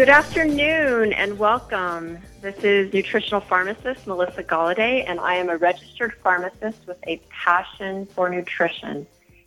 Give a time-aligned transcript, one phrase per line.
[0.00, 2.16] Good afternoon and welcome.
[2.40, 8.06] This is nutritional pharmacist Melissa Galladay, and I am a registered pharmacist with a passion
[8.06, 9.06] for nutrition.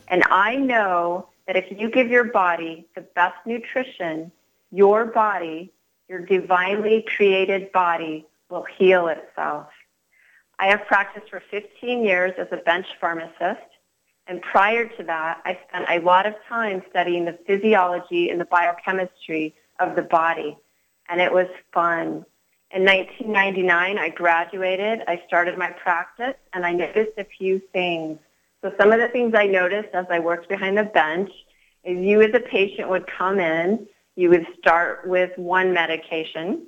[0.09, 4.31] And I know that if you give your body the best nutrition,
[4.71, 5.73] your body,
[6.07, 9.69] your divinely created body, will heal itself.
[10.59, 13.69] I have practiced for 15 years as a bench pharmacist.
[14.27, 18.45] And prior to that, I spent a lot of time studying the physiology and the
[18.45, 20.57] biochemistry of the body.
[21.09, 22.25] And it was fun.
[22.71, 25.01] In 1999, I graduated.
[25.07, 28.17] I started my practice, and I noticed a few things.
[28.61, 31.29] So some of the things I noticed as I worked behind the bench
[31.83, 36.65] is you as a patient would come in, you would start with one medication,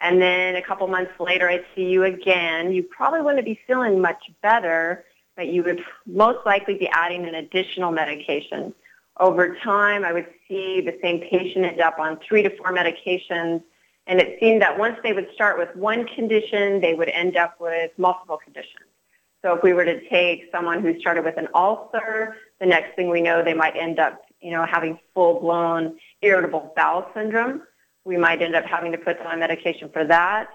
[0.00, 2.72] and then a couple months later I'd see you again.
[2.72, 5.04] You probably wouldn't be feeling much better,
[5.36, 8.74] but you would most likely be adding an additional medication.
[9.18, 13.62] Over time, I would see the same patient end up on three to four medications,
[14.06, 17.60] and it seemed that once they would start with one condition, they would end up
[17.60, 18.88] with multiple conditions.
[19.42, 23.10] So if we were to take someone who started with an ulcer, the next thing
[23.10, 27.62] we know, they might end up, you know, having full-blown irritable bowel syndrome
[28.04, 30.48] we might end up having to put them on medication for that.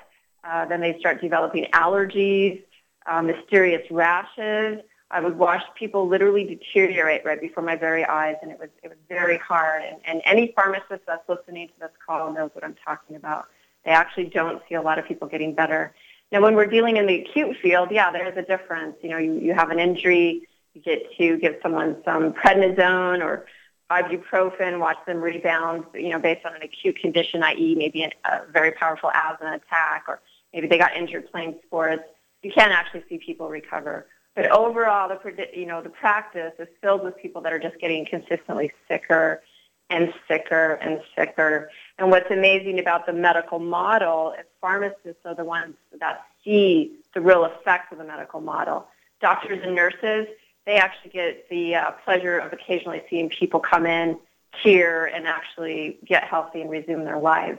[0.44, 2.64] Uh, then they start developing allergies,
[3.05, 4.81] uh, mysterious rashes.
[5.09, 8.89] I would watch people literally deteriorate right before my very eyes, and it was it
[8.89, 9.83] was very hard.
[9.83, 13.48] And, and any pharmacist that's listening to this call knows what I'm talking about.
[13.86, 15.93] They actually don't see a lot of people getting better.
[16.32, 18.98] Now, when we're dealing in the acute field, yeah, there's a difference.
[19.02, 23.45] You know, you, you have an injury, you get to give someone some prednisone or
[23.89, 27.76] ibuprofen, watch them rebound, you know, based on an acute condition, i.e.
[27.76, 30.20] maybe an, a very powerful asthma attack, or
[30.53, 32.03] maybe they got injured playing sports.
[32.43, 34.08] You can actually see people recover.
[34.37, 38.05] But overall, the you know the practice is filled with people that are just getting
[38.05, 39.42] consistently sicker
[39.89, 41.71] and sicker and sicker.
[41.98, 47.20] And what's amazing about the medical model is pharmacists are the ones that see the
[47.20, 48.87] real effects of the medical model.
[49.21, 50.27] Doctors and nurses,
[50.67, 54.20] they actually get the uh, pleasure of occasionally seeing people come in,
[54.61, 57.58] cure, and actually get healthy and resume their lives.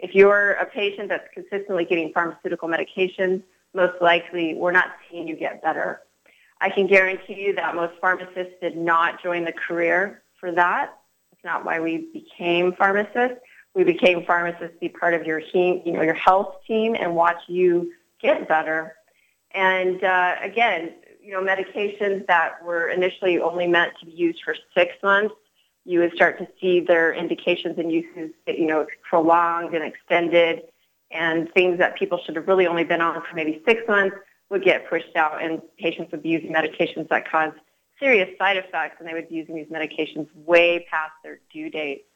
[0.00, 5.36] If you're a patient that's consistently getting pharmaceutical medications, most likely we're not seeing you
[5.36, 6.00] get better.
[6.60, 10.98] I can guarantee you that most pharmacists did not join the career for that.
[11.32, 13.38] It's not why we became pharmacists.
[13.74, 17.14] We became pharmacists to be part of your team, you know, your health team and
[17.14, 18.94] watch you get better.
[19.52, 24.56] And uh, again, you know, medications that were initially only meant to be used for
[24.74, 25.34] six months,
[25.84, 30.62] you would start to see their indications and uses, you know, prolonged and extended,
[31.10, 34.16] and things that people should have really only been on for maybe six months
[34.50, 37.52] would get pushed out, and patients would be using medications that cause
[37.98, 42.06] serious side effects, and they would be using these medications way past their due date.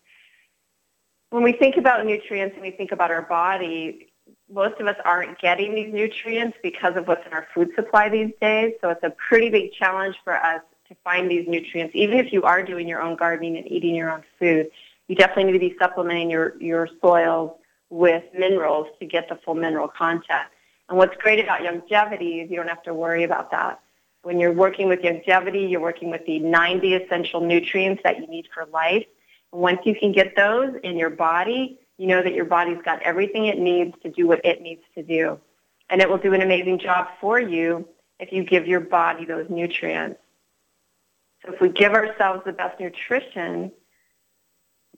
[1.31, 4.09] When we think about nutrients and we think about our body,
[4.51, 8.33] most of us aren't getting these nutrients because of what's in our food supply these
[8.41, 8.75] days.
[8.81, 11.95] So it's a pretty big challenge for us to find these nutrients.
[11.95, 14.69] Even if you are doing your own gardening and eating your own food,
[15.09, 17.53] you definitely need to be supplementing your, your soils
[17.91, 20.49] with minerals to get the full mineral content.
[20.93, 23.81] And what's great about Youngevity is you don't have to worry about that.
[24.25, 28.47] When you're working with Youngevity, you're working with the 90 essential nutrients that you need
[28.53, 29.07] for life.
[29.55, 33.01] And once you can get those in your body, you know that your body's got
[33.05, 35.41] everything it needs to do what it needs to do.
[35.89, 37.89] And it will do an amazing job for you
[38.21, 40.21] if you give your body those nutrients.
[41.43, 43.73] So if we give ourselves the best nutrition,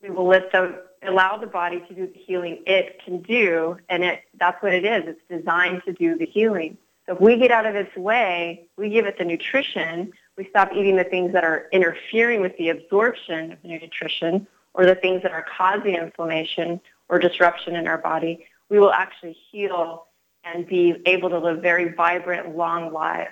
[0.02, 4.04] we will let the, allow the body to do the healing it can do, and
[4.04, 5.04] it, that's what it is.
[5.06, 6.76] It's designed to do the healing.
[7.06, 10.72] So if we get out of its way, we give it the nutrition, we stop
[10.74, 15.22] eating the things that are interfering with the absorption of the nutrition or the things
[15.22, 20.06] that are causing inflammation or disruption in our body, we will actually heal
[20.44, 23.30] and be able to live very vibrant, long lives.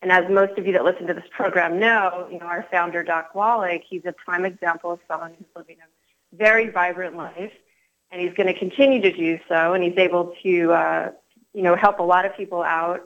[0.00, 3.02] And as most of you that listen to this program know, you know, our founder,
[3.02, 6.01] Doc Wallach, he's a prime example of someone who's living a
[6.32, 7.52] very vibrant life,
[8.10, 11.10] and he's going to continue to do so, and he's able to, uh,
[11.54, 13.00] you know, help a lot of people out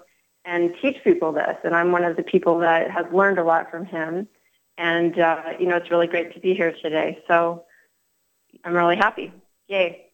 [0.44, 1.56] and teach people this.
[1.64, 4.28] And I'm one of the people that has learned a lot from him.
[4.78, 7.23] And, uh, you know, it's really great to be here today.
[7.26, 7.64] So
[8.64, 9.32] I'm really happy.
[9.69, 10.06] Yay.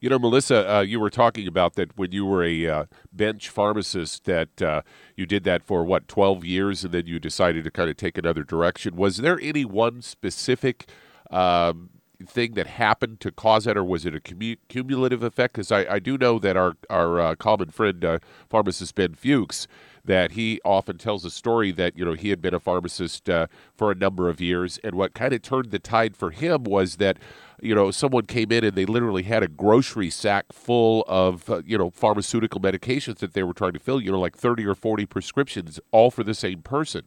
[0.00, 3.48] You know, Melissa, uh, you were talking about that when you were a uh, bench
[3.48, 4.82] pharmacist, that uh,
[5.16, 8.18] you did that for what, 12 years, and then you decided to kind of take
[8.18, 8.96] another direction.
[8.96, 10.88] Was there any one specific
[11.30, 11.90] um,
[12.24, 14.20] thing that happened to cause that, or was it a
[14.68, 15.54] cumulative effect?
[15.54, 18.18] Because I, I, do know that our, our uh, common friend, uh,
[18.48, 19.66] pharmacist Ben Fuchs,
[20.06, 23.46] that he often tells a story that you know he had been a pharmacist uh,
[23.74, 26.96] for a number of years, and what kind of turned the tide for him was
[26.96, 27.18] that
[27.60, 31.62] you know someone came in and they literally had a grocery sack full of uh,
[31.66, 34.74] you know pharmaceutical medications that they were trying to fill, you know, like thirty or
[34.74, 37.02] forty prescriptions, all for the same person.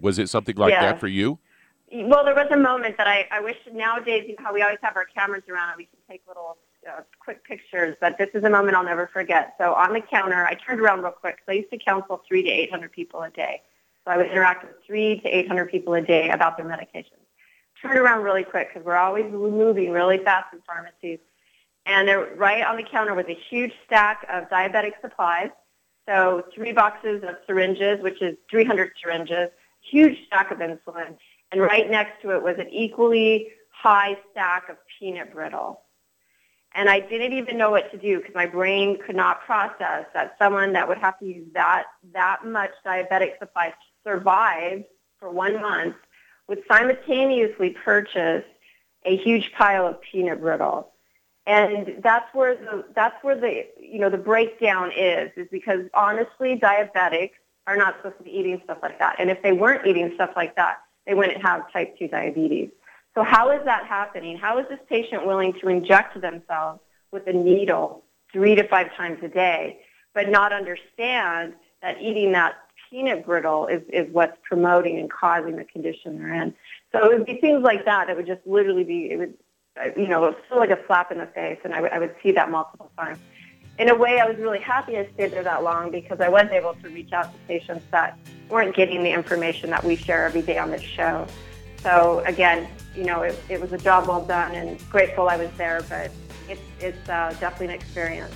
[0.00, 0.82] Was it something like yeah.
[0.82, 1.38] that for you?
[1.92, 4.78] Well, there was a moment that I, I wish nowadays, you know, how we always
[4.82, 6.56] have our cameras around and we can take little
[6.88, 9.54] uh, quick pictures, but this is a moment I'll never forget.
[9.58, 11.38] So on the counter, I turned around real quick.
[11.46, 13.62] So I used to counsel three to 800 people a day.
[14.04, 17.22] So I would interact with three to 800 people a day about their medications.
[17.80, 21.18] Turned around really quick because we're always moving really fast in pharmacies.
[21.86, 25.50] And there, right on the counter was a huge stack of diabetic supplies.
[26.08, 29.50] So three boxes of syringes, which is 300 syringes,
[29.80, 31.16] huge stack of insulin.
[31.50, 35.82] And right next to it was an equally high stack of peanut brittle.
[36.74, 40.36] And I didn't even know what to do because my brain could not process that
[40.38, 44.84] someone that would have to use that, that much diabetic supplies to survive
[45.18, 45.96] for one month
[46.48, 48.44] would simultaneously purchase
[49.04, 50.88] a huge pile of peanut brittle.
[51.46, 56.58] And that's where the, that's where the, you know, the breakdown is, is because honestly,
[56.58, 57.32] diabetics
[57.66, 59.16] are not supposed to be eating stuff like that.
[59.18, 62.70] And if they weren't eating stuff like that, they wouldn't have type 2 diabetes.
[63.14, 64.38] So how is that happening?
[64.38, 66.80] How is this patient willing to inject themselves
[67.10, 69.80] with a needle three to five times a day,
[70.14, 72.54] but not understand that eating that
[72.90, 76.54] peanut brittle is, is what's promoting and causing the condition they're in.
[76.92, 79.34] So it would be things like that that would just literally be, it would,
[79.78, 81.98] uh, you know, it feel like a slap in the face, and I, w- I
[81.98, 83.18] would see that multiple times.
[83.78, 86.46] In a way, I was really happy I stayed there that long because I was
[86.50, 88.18] able to reach out to patients that
[88.50, 91.26] weren't getting the information that we share every day on this show.
[91.78, 95.50] So again, you know, it, it was a job well done and grateful I was
[95.56, 96.10] there, but
[96.48, 98.34] it's, it's uh, definitely an experience.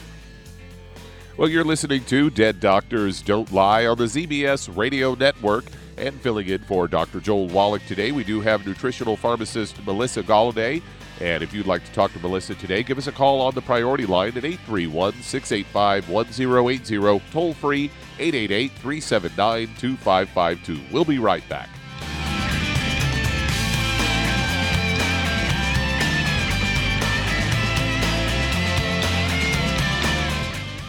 [1.37, 5.67] Well, you're listening to Dead Doctors Don't Lie on the ZBS Radio Network.
[5.99, 7.21] And filling in for Dr.
[7.21, 10.83] Joel Wallach today, we do have nutritional pharmacist Melissa Galladay.
[11.21, 13.63] And if you'd like to talk to Melissa today, give us a call on the
[13.63, 20.81] priority line at 831 685 1080, toll free 888 379 2552.
[20.93, 21.71] We'll be right back.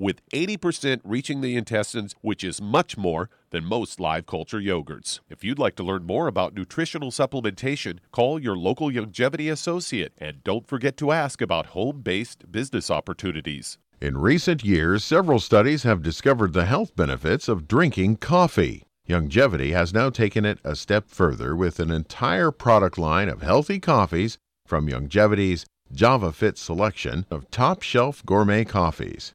[0.00, 5.20] with 80% reaching the intestines, which is much more than most live culture yogurts.
[5.28, 10.42] If you'd like to learn more about nutritional supplementation, call your local Youngevity associate and
[10.42, 13.76] don't forget to ask about home based business opportunities.
[14.00, 18.84] In recent years, several studies have discovered the health benefits of drinking coffee.
[19.06, 23.78] Youngevity has now taken it a step further with an entire product line of healthy
[23.78, 29.34] coffees from Youngevity's JavaFit selection of top shelf gourmet coffees.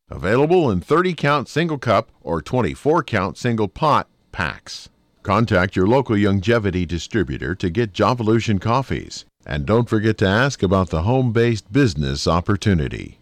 [0.11, 4.89] Available in 30 count single cup or 24 count single pot packs.
[5.23, 9.23] Contact your local Youngevity distributor to get Javalution coffees.
[9.45, 13.20] And don't forget to ask about the home based business opportunity.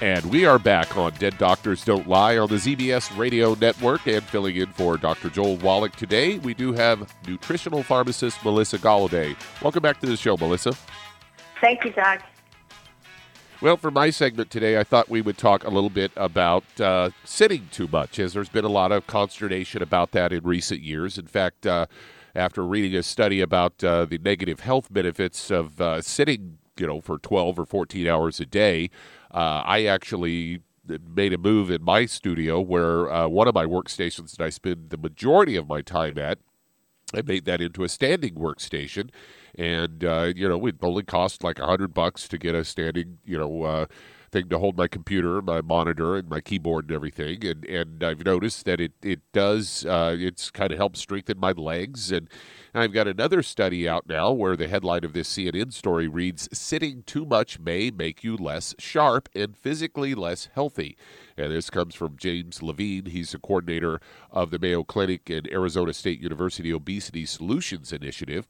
[0.00, 4.22] And we are back on Dead Doctors Don't Lie on the ZBS Radio Network and
[4.22, 5.28] filling in for Dr.
[5.28, 6.38] Joel Wallach today.
[6.38, 9.34] We do have nutritional pharmacist Melissa Galladay.
[9.60, 10.76] Welcome back to the show, Melissa.
[11.60, 12.22] Thank you, Doc.
[13.60, 17.10] Well, for my segment today, I thought we would talk a little bit about uh,
[17.24, 21.18] sitting too much, as there's been a lot of consternation about that in recent years.
[21.18, 21.86] In fact, uh,
[22.36, 27.00] after reading a study about uh, the negative health benefits of uh, sitting, you know,
[27.00, 28.90] for 12 or 14 hours a day,
[29.32, 30.62] uh, I actually
[31.14, 34.90] made a move in my studio where uh, one of my workstations that I spend
[34.90, 36.38] the majority of my time at,
[37.14, 39.10] I made that into a standing workstation,
[39.54, 43.18] and uh, you know it only cost like a hundred bucks to get a standing,
[43.24, 43.86] you know, uh,
[44.30, 47.46] thing to hold my computer, my monitor, and my keyboard and everything.
[47.46, 51.52] And and I've noticed that it it does uh, it's kind of helped strengthen my
[51.52, 52.12] legs.
[52.12, 52.28] And
[52.74, 57.02] I've got another study out now where the headline of this CNN story reads: "Sitting
[57.04, 60.96] too much may make you less sharp and physically less healthy."
[61.36, 63.06] And this comes from James Levine.
[63.06, 68.46] He's the coordinator of the Mayo Clinic and Arizona State University Obesity Solutions Initiative.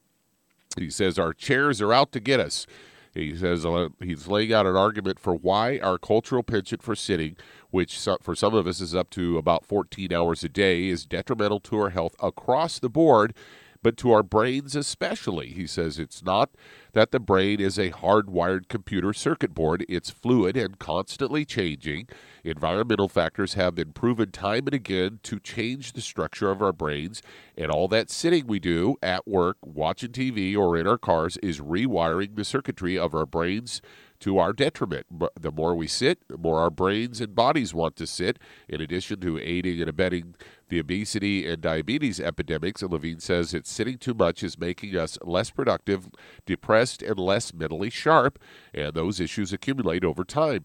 [0.76, 2.66] He says our chairs are out to get us.
[3.14, 7.36] He says uh, he's laying out an argument for why our cultural penchant for sitting,
[7.70, 11.60] which for some of us is up to about 14 hours a day, is detrimental
[11.60, 13.34] to our health across the board
[13.82, 15.48] but to our brains especially.
[15.48, 16.50] He says it's not
[16.92, 22.08] that the brain is a hardwired computer circuit board, it's fluid and constantly changing.
[22.48, 27.20] Environmental factors have been proven time and again to change the structure of our brains,
[27.58, 31.60] and all that sitting we do at work, watching TV, or in our cars is
[31.60, 33.82] rewiring the circuitry of our brains
[34.20, 35.04] to our detriment.
[35.38, 39.20] The more we sit, the more our brains and bodies want to sit, in addition
[39.20, 40.34] to aiding and abetting
[40.70, 42.80] the obesity and diabetes epidemics.
[42.80, 46.08] And Levine says it's sitting too much is making us less productive,
[46.46, 48.38] depressed, and less mentally sharp,
[48.72, 50.64] and those issues accumulate over time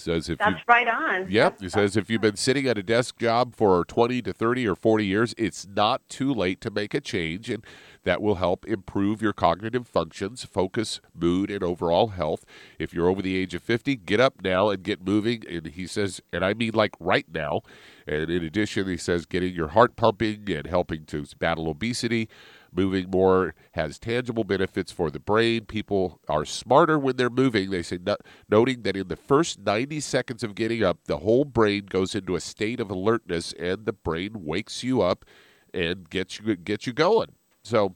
[0.00, 1.30] says if that's right on.
[1.30, 4.32] Yep, that's, it says if you've been sitting at a desk job for 20 to
[4.32, 7.64] 30 or 40 years, it's not too late to make a change, and
[8.04, 12.44] that will help improve your cognitive functions, focus, mood, and overall health.
[12.78, 15.44] If you're over the age of 50, get up now and get moving.
[15.48, 17.60] And he says, and I mean like right now.
[18.06, 22.28] And in addition, he says getting your heart pumping and helping to battle obesity.
[22.74, 25.66] Moving more has tangible benefits for the brain.
[25.66, 27.70] People are smarter when they're moving.
[27.70, 28.16] They say, no,
[28.48, 32.34] noting that in the first 90 seconds of getting up, the whole brain goes into
[32.34, 35.26] a state of alertness, and the brain wakes you up
[35.74, 37.32] and gets you gets you going.
[37.62, 37.94] So,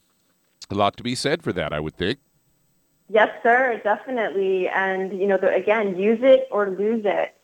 [0.70, 2.18] a lot to be said for that, I would think.
[3.08, 4.68] Yes, sir, definitely.
[4.68, 7.34] And you know, the, again, use it or lose it.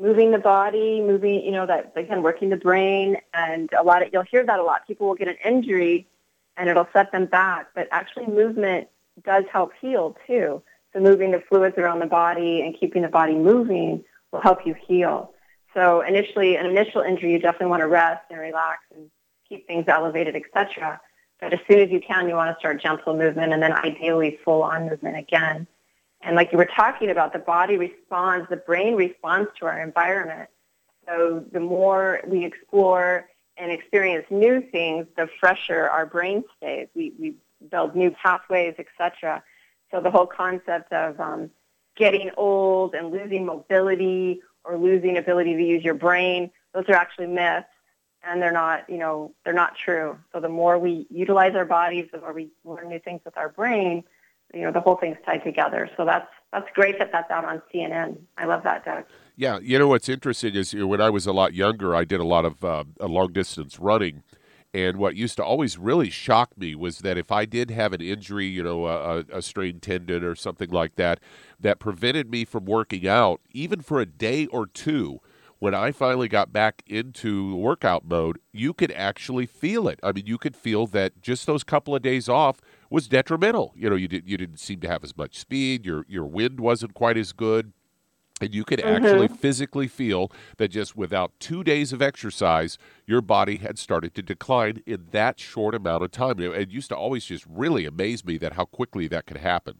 [0.00, 4.08] Moving the body, moving, you know, that again, working the brain, and a lot of
[4.14, 4.86] you'll hear that a lot.
[4.86, 6.06] People will get an injury
[6.56, 7.68] and it'll set them back.
[7.74, 8.88] But actually, movement
[9.24, 10.62] does help heal too.
[10.92, 14.74] So moving the fluids around the body and keeping the body moving will help you
[14.86, 15.32] heal.
[15.74, 19.10] So initially, an initial injury, you definitely want to rest and relax and
[19.48, 21.00] keep things elevated, etc.
[21.40, 24.38] But as soon as you can, you want to start gentle movement and then ideally
[24.44, 25.66] full-on movement again.
[26.20, 30.48] And like you were talking about, the body responds, the brain responds to our environment.
[31.06, 33.28] So the more we explore
[33.62, 36.88] and experience new things, the fresher our brain stays.
[36.94, 37.34] We, we
[37.70, 39.42] build new pathways, etc.
[39.90, 41.50] So the whole concept of um,
[41.96, 47.28] getting old and losing mobility or losing ability to use your brain, those are actually
[47.28, 47.68] myths
[48.24, 50.18] and they're not, you know, they're not true.
[50.32, 53.48] So the more we utilize our bodies, the more we learn new things with our
[53.48, 54.02] brain,
[54.52, 55.88] you know, the whole thing's tied together.
[55.96, 58.18] So that's that's great that that's out on CNN.
[58.36, 59.04] I love that, Doug.
[59.36, 62.04] Yeah, you know what's interesting is you know, when I was a lot younger, I
[62.04, 64.22] did a lot of uh, long distance running.
[64.74, 68.00] And what used to always really shock me was that if I did have an
[68.00, 71.20] injury, you know, a, a strained tendon or something like that,
[71.60, 75.20] that prevented me from working out, even for a day or two,
[75.58, 80.00] when I finally got back into workout mode, you could actually feel it.
[80.02, 82.60] I mean, you could feel that just those couple of days off
[82.90, 83.74] was detrimental.
[83.76, 85.84] You know, you didn't you didn't seem to have as much speed.
[85.84, 87.72] Your your wind wasn't quite as good.
[88.42, 89.04] And you could mm-hmm.
[89.04, 94.22] actually physically feel that just without two days of exercise, your body had started to
[94.22, 96.40] decline in that short amount of time.
[96.40, 99.78] It used to always just really amaze me that how quickly that could happen.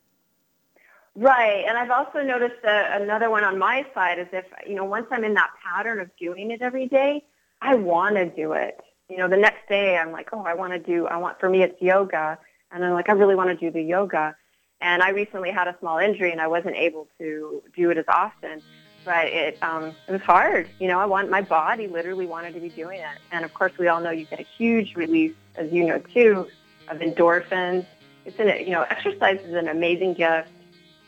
[1.16, 4.84] Right, and I've also noticed that another one on my side is if you know
[4.84, 7.24] once I'm in that pattern of doing it every day,
[7.60, 8.80] I want to do it.
[9.10, 11.06] You know, the next day I'm like, oh, I want to do.
[11.08, 12.38] I want for me it's yoga,
[12.70, 14.36] and I'm like, I really want to do the yoga.
[14.82, 18.04] And I recently had a small injury and I wasn't able to do it as
[18.08, 18.60] often.
[19.04, 20.68] But it um, it was hard.
[20.78, 23.18] You know, I want my body literally wanted to be doing it.
[23.30, 26.48] And of course, we all know you get a huge release, as you know too,
[26.88, 27.86] of endorphins.
[28.24, 30.50] It's an you know, exercise is an amazing gift.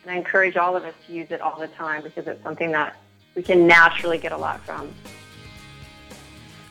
[0.02, 2.72] And I encourage all of us to use it all the time because it's something
[2.72, 2.96] that
[3.34, 4.92] we can naturally get a lot from.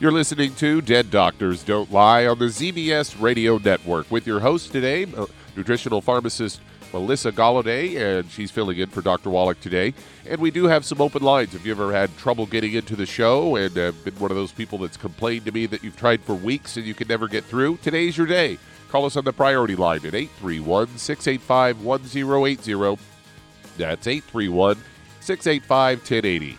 [0.00, 4.72] You're listening to Dead Doctors Don't Lie on the ZBS Radio Network with your host
[4.72, 6.60] today, uh, nutritional pharmacist
[6.94, 9.28] Melissa Galladay, and she's filling in for Dr.
[9.28, 9.92] Wallach today.
[10.28, 11.52] And we do have some open lines.
[11.52, 14.52] If you ever had trouble getting into the show and uh, been one of those
[14.52, 17.42] people that's complained to me that you've tried for weeks and you can never get
[17.42, 18.58] through, today's your day.
[18.90, 23.02] Call us on the priority line at 831 685 1080.
[23.76, 24.76] That's 831
[25.20, 26.58] 685 1080.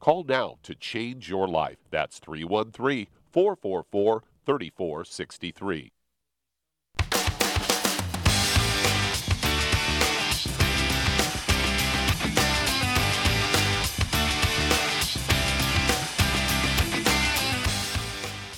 [0.00, 1.78] Call now to change your life.
[1.90, 5.92] That's 313 444 3463.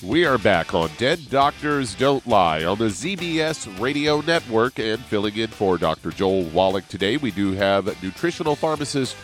[0.08, 5.36] We are back on Dead Doctors Don't Lie on the ZBS Radio Network and filling
[5.36, 6.12] in for Dr.
[6.12, 7.18] Joel Wallach today.
[7.18, 9.14] We do have nutritional pharmacist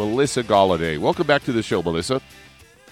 [0.00, 0.96] Melissa Galladay.
[0.96, 2.22] Welcome back to the show, Melissa.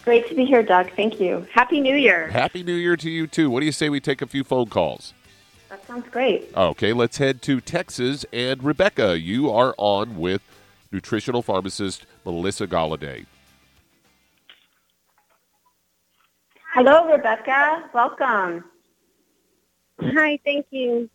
[0.04, 0.90] Great to be here, Doug.
[0.94, 1.46] Thank you.
[1.50, 2.28] Happy New Year.
[2.28, 3.48] Happy New Year to you, too.
[3.48, 5.14] What do you say we take a few phone calls?
[5.70, 6.50] That sounds great.
[6.54, 8.26] Okay, let's head to Texas.
[8.30, 10.42] And Rebecca, you are on with
[10.92, 13.24] nutritional pharmacist Melissa Galladay.
[16.74, 17.88] Hello, Rebecca.
[17.94, 18.64] Welcome.
[20.02, 21.08] Hi, thank you.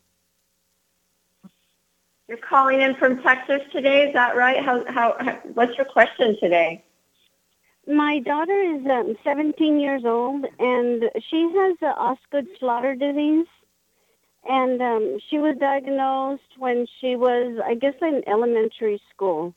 [2.34, 4.58] You're calling in from Texas today, is that right?
[4.66, 6.84] How, how, how what's your question today?
[7.88, 13.46] My daughter is um, 17 years old, and she has the Osgood-Schlatter disease.
[14.50, 19.54] And um, she was diagnosed when she was, I guess, in elementary school.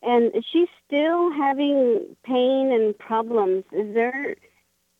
[0.00, 3.64] And she's still having pain and problems.
[3.70, 4.34] Is there,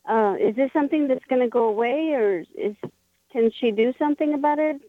[0.06, 2.76] uh, is this something that's going to go away, or is
[3.32, 4.82] Can she do something about it?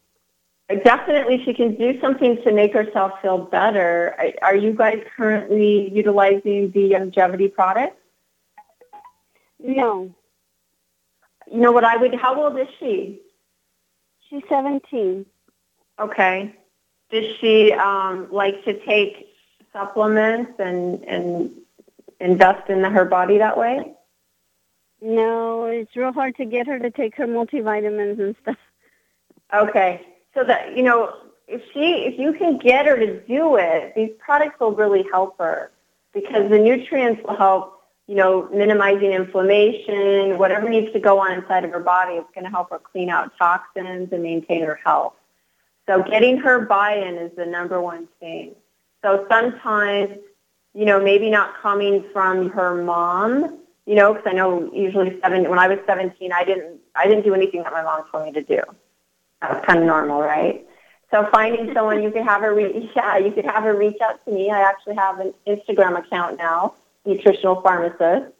[0.68, 4.34] Definitely, she can do something to make herself feel better.
[4.42, 7.96] Are- you guys currently utilizing the Youngevity product?
[9.62, 10.12] No.
[11.50, 13.20] You know what I would, how old is she?
[14.28, 15.24] She's 17.
[16.00, 16.56] Okay.
[17.10, 19.28] Does she um, like to take
[19.72, 21.50] supplements and, and
[22.18, 23.94] invest in her body that way?
[25.00, 28.56] No, it's real hard to get her to take her multivitamins and stuff.
[29.54, 30.04] Okay.
[30.36, 31.14] So that, you know,
[31.48, 35.38] if she, if you can get her to do it, these products will really help
[35.38, 35.70] her
[36.12, 41.64] because the nutrients will help, you know, minimizing inflammation, whatever needs to go on inside
[41.64, 45.14] of her body, it's going to help her clean out toxins and maintain her health.
[45.86, 48.54] So getting her buy-in is the number one thing.
[49.02, 50.18] So sometimes,
[50.74, 55.48] you know, maybe not coming from her mom, you know, because I know usually seven,
[55.48, 58.32] when I was 17, I didn't, I didn't do anything that my mom told me
[58.32, 58.60] to do.
[59.40, 60.66] That was kind of normal, right?
[61.10, 64.24] So finding someone you could have her reach, yeah, you could have her reach out
[64.24, 64.50] to me.
[64.50, 68.32] I actually have an Instagram account now, nutritional pharmacist,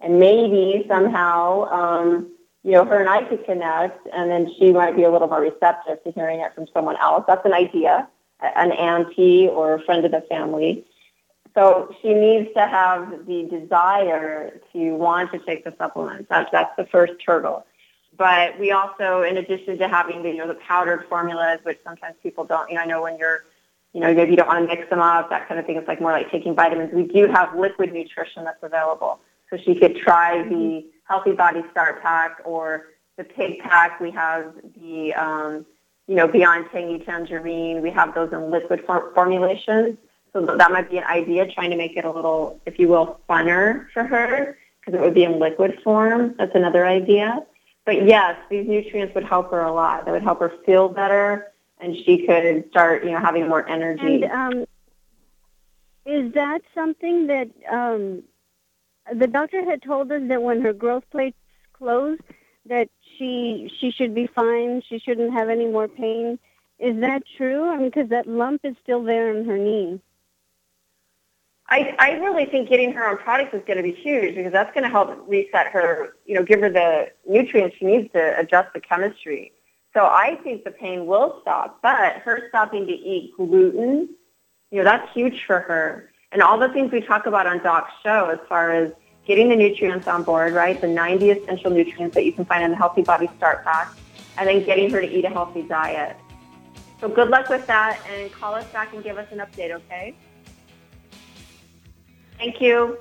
[0.00, 2.30] and maybe somehow, um,
[2.62, 5.40] you know, her and I could connect, and then she might be a little more
[5.40, 7.24] receptive to hearing it from someone else.
[7.26, 8.08] That's an idea,
[8.40, 10.84] an auntie or a friend of the family.
[11.54, 16.26] So she needs to have the desire to want to take the supplements.
[16.28, 17.64] That's that's the first hurdle.
[18.16, 22.14] But we also, in addition to having the you know the powdered formulas, which sometimes
[22.22, 23.44] people don't, you know, I know when you're,
[23.92, 25.76] you know, maybe you don't want to mix them up, that kind of thing.
[25.76, 26.92] It's like more like taking vitamins.
[26.92, 32.02] We do have liquid nutrition that's available, so she could try the Healthy Body Start
[32.02, 34.00] Pack or the Pig Pack.
[34.00, 35.66] We have the, um,
[36.06, 37.82] you know, Beyond Tangy Tangerine.
[37.82, 39.96] We have those in liquid for- formulations.
[40.32, 43.20] So that might be an idea, trying to make it a little, if you will,
[43.28, 46.34] funner for her, because it would be in liquid form.
[46.38, 47.44] That's another idea.
[47.86, 50.04] But yes, these nutrients would help her a lot.
[50.04, 54.22] That would help her feel better, and she could start, you know, having more energy.
[54.22, 54.64] And um,
[56.06, 58.22] is that something that um,
[59.12, 61.36] the doctor had told us that when her growth plates
[61.74, 62.18] close,
[62.66, 64.82] that she she should be fine.
[64.88, 66.38] She shouldn't have any more pain.
[66.78, 67.68] Is that true?
[67.68, 70.00] I mean, because that lump is still there in her knee.
[71.68, 74.72] I, I really think getting her on products is going to be huge because that's
[74.74, 78.72] going to help reset her, you know, give her the nutrients she needs to adjust
[78.74, 79.52] the chemistry.
[79.94, 84.10] So I think the pain will stop, but her stopping to eat gluten,
[84.70, 86.10] you know, that's huge for her.
[86.32, 88.92] And all the things we talk about on Doc's show as far as
[89.26, 90.78] getting the nutrients on board, right?
[90.78, 93.94] The 90 essential nutrients that you can find in the Healthy Body Start Pack,
[94.36, 96.16] and then getting her to eat a healthy diet.
[97.00, 100.14] So good luck with that, and call us back and give us an update, okay?
[102.38, 102.98] Thank you.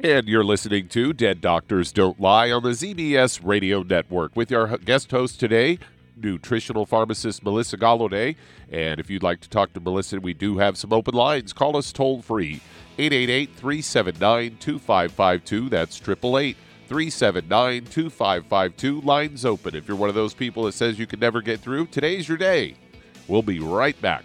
[0.00, 4.78] And you're listening to Dead Doctors Don't Lie on the ZBS Radio Network with your
[4.78, 5.78] guest host today,
[6.16, 8.36] nutritional pharmacist Melissa Galladay.
[8.70, 11.52] And if you'd like to talk to Melissa, we do have some open lines.
[11.52, 12.60] Call us toll free
[12.98, 15.68] 888 379 2552.
[15.68, 19.00] That's 888 379 2552.
[19.00, 19.74] Lines open.
[19.74, 22.38] If you're one of those people that says you can never get through, today's your
[22.38, 22.76] day.
[23.26, 24.24] We'll be right back.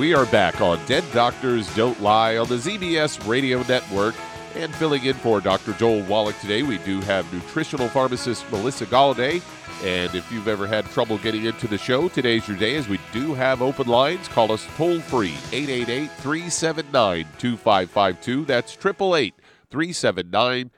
[0.00, 4.14] We are back on Dead Doctors Don't Lie on the ZBS Radio Network.
[4.54, 5.74] And filling in for Dr.
[5.74, 9.42] Joel Wallach today, we do have nutritional pharmacist Melissa Galladay.
[9.84, 12.98] And if you've ever had trouble getting into the show, today's your day as we
[13.12, 14.26] do have open lines.
[14.28, 18.44] Call us toll free 888 379 2552.
[18.46, 19.34] That's 888
[19.68, 20.70] 379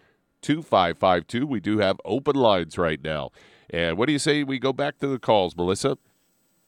[0.43, 1.47] 2552.
[1.47, 3.31] We do have open lines right now.
[3.71, 5.97] And what do you say we go back to the calls, Melissa?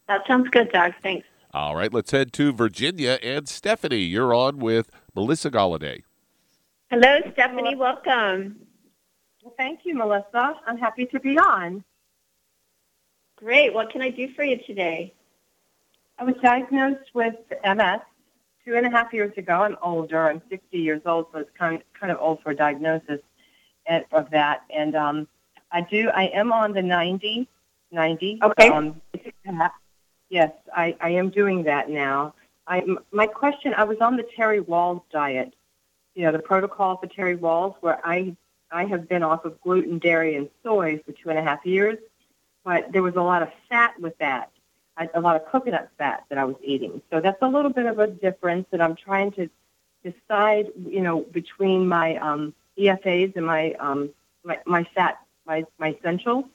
[0.06, 0.92] That sounds good, Doug.
[1.02, 1.26] Thanks.
[1.54, 3.98] All right, let's head to Virginia and Stephanie.
[3.98, 6.02] You're on with Melissa Galladay.
[6.90, 7.76] Hello, Stephanie.
[7.76, 8.56] Welcome.
[9.40, 10.56] Well, thank you, Melissa.
[10.66, 11.84] I'm happy to be on.
[13.36, 13.72] Great.
[13.72, 15.14] What can I do for you today?
[16.18, 18.00] I was diagnosed with MS
[18.64, 19.62] two and a half years ago.
[19.62, 20.28] I'm older.
[20.28, 23.20] I'm 60 years old, so it's kind kind of old for a diagnosis
[24.10, 24.62] of that.
[24.74, 25.28] And um,
[25.70, 26.08] I do.
[26.08, 27.48] I am on the 90.
[27.92, 28.40] 90.
[28.42, 28.68] Okay.
[28.70, 29.00] Um,
[30.30, 32.34] Yes, I, I am doing that now.
[32.66, 32.82] I,
[33.12, 35.54] my question, I was on the Terry Wahls diet,
[36.14, 38.34] you know, the protocol for Terry Wahls, where I,
[38.70, 41.98] I have been off of gluten, dairy, and soy for two and a half years,
[42.64, 44.50] but there was a lot of fat with that,
[45.14, 47.02] a lot of coconut fat that I was eating.
[47.10, 49.50] So that's a little bit of a difference that I'm trying to
[50.02, 54.10] decide, you know, between my um, EFAs and my, um,
[54.42, 56.46] my, my fat, my, my essentials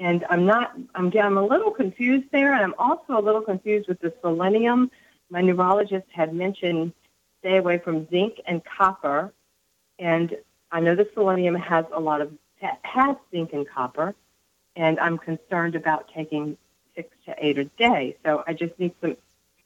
[0.00, 0.74] and I'm not.
[0.94, 4.90] I'm I'm a little confused there, and I'm also a little confused with the selenium.
[5.28, 6.92] My neurologist had mentioned
[7.40, 9.32] stay away from zinc and copper,
[9.98, 10.36] and
[10.72, 14.14] I know the selenium has a lot of has zinc and copper,
[14.74, 16.56] and I'm concerned about taking
[16.96, 18.16] six to eight a day.
[18.24, 19.16] So I just need some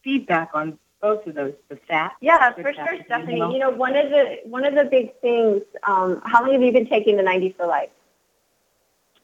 [0.02, 1.54] feedback on both of those.
[1.68, 2.16] The fat.
[2.20, 3.38] Yeah, for sure, Stephanie.
[3.38, 5.62] You know, one of the one of the big things.
[5.84, 7.90] Um, how long have you been taking the 90 for life?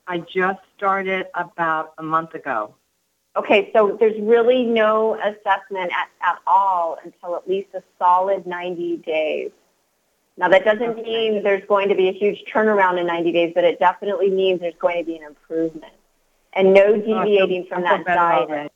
[0.07, 2.75] I just started about a month ago.
[3.37, 8.97] Okay, so there's really no assessment at, at all until at least a solid 90
[8.99, 9.53] days.
[10.37, 11.03] Now, that doesn't okay.
[11.03, 14.61] mean there's going to be a huge turnaround in 90 days, but it definitely means
[14.61, 15.93] there's going to be an improvement
[16.55, 18.73] and no oh, deviating oh, from that diet.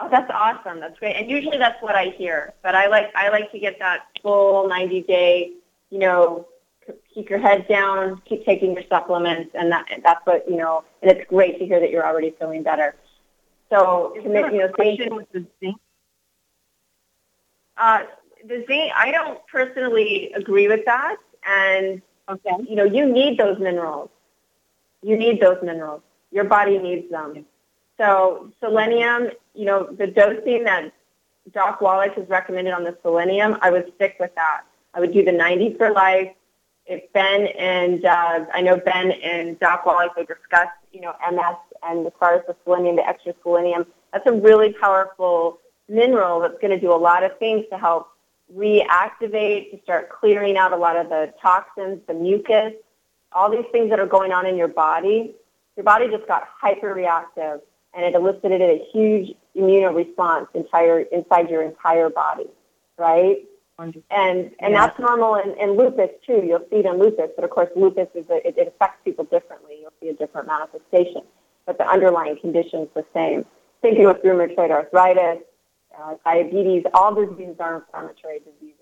[0.00, 0.80] Oh, that's awesome.
[0.80, 1.16] That's great.
[1.16, 2.52] And usually that's what I hear.
[2.62, 5.52] But I like I like to get that full 90 day,
[5.90, 6.46] you know,
[7.12, 10.84] keep your head down, keep taking your supplements, and that that's what you know.
[11.02, 12.94] And it's great to hear that you're already feeling better.
[13.70, 15.76] So commit, you know, question with the zinc.
[17.76, 18.02] Uh,
[18.46, 21.16] the zinc, I don't personally agree with that,
[21.46, 22.50] and okay.
[22.68, 24.10] you know, you need those minerals.
[25.02, 26.02] You need those minerals.
[26.30, 27.44] Your body needs them.
[27.98, 30.92] So selenium, you know, the dosing that
[31.52, 34.62] Doc Wallach has recommended on the selenium, I would stick with that.
[34.94, 36.32] I would do the 90 for life
[36.86, 41.56] if Ben and uh, I know Ben and Doc Wallach they discussed, you know, MS
[41.82, 46.58] and as far as the selenium, the extra selenium, that's a really powerful mineral that's
[46.60, 48.08] going to do a lot of things to help
[48.56, 52.72] reactivate, to start clearing out a lot of the toxins, the mucus,
[53.32, 55.34] all these things that are going on in your body.
[55.76, 57.60] Your body just got hyperreactive
[57.94, 62.46] and it elicited a huge immune response entire, inside your entire body,
[62.98, 63.44] right?
[64.10, 64.86] And and yeah.
[64.86, 66.42] that's normal in, in lupus too.
[66.44, 69.24] You'll see it in lupus, but of course lupus is a, it, it affects people
[69.24, 69.78] differently.
[69.80, 71.22] You'll see a different manifestation,
[71.66, 73.44] but the underlying condition is the same.
[73.82, 75.42] Same thing with rheumatoid arthritis,
[75.98, 76.84] uh, diabetes.
[76.94, 78.78] All diseases are inflammatory diseases,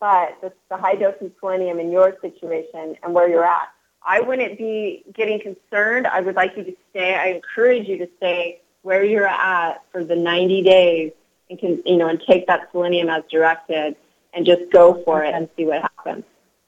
[0.00, 3.68] but the, the high dose of selenium in your situation and where you're at,
[4.06, 6.06] I wouldn't be getting concerned.
[6.06, 7.14] I would like you to stay.
[7.14, 11.12] I encourage you to stay where you're at for the 90 days
[11.50, 13.96] and can you know and take that selenium as directed
[14.34, 16.24] and just go for it and see what happens.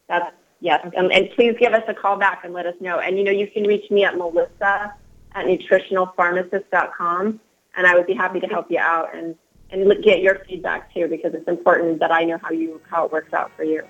[0.09, 0.87] That's yes.
[0.97, 3.01] Um, and please give us a call back and let us know.
[3.01, 4.95] And you know, you can reach me at Melissa
[5.33, 7.41] at nutritionalpharmacist.com,
[7.77, 9.35] and I would be happy to help you out and
[9.71, 13.13] and get your feedback too because it's important that I know how you how it
[13.13, 13.83] works out for you.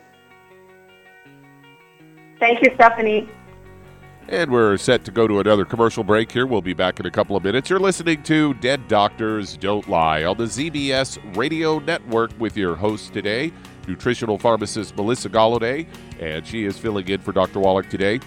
[2.39, 3.29] Thank you, Stephanie.
[4.29, 6.47] And we're set to go to another commercial break here.
[6.47, 7.71] We'll be back in a couple of minutes.
[7.71, 13.13] You're listening to Dead Doctors Don't Lie on the ZBS Radio Network with your host
[13.13, 13.53] today,
[13.87, 15.87] nutritional pharmacist Melissa Galladay,
[16.19, 17.61] and she is filling in for Dr.
[17.61, 18.19] Wallach today.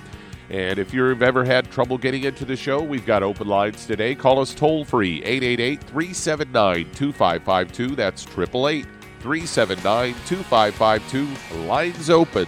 [0.50, 4.16] And if you've ever had trouble getting into the show, we've got open lines today.
[4.16, 7.96] Call us toll free 888 379 2552.
[7.98, 8.86] That's 888
[9.20, 11.58] 379 2552.
[11.68, 12.48] Lines open.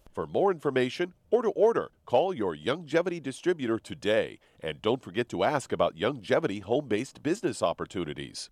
[0.11, 4.39] For more information or to order, call your Youngevity distributor today.
[4.59, 8.49] And don't forget to ask about Youngevity home based business opportunities.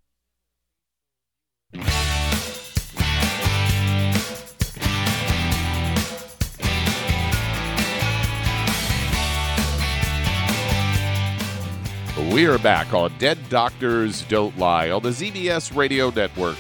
[12.34, 16.58] We are back on Dead Doctors Don't Lie on the ZBS Radio Network.